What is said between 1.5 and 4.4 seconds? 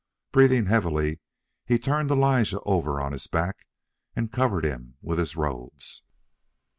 he turned Elijah over on his back, and